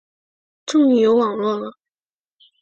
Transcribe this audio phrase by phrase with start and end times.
[0.65, 1.71] 终于有网路了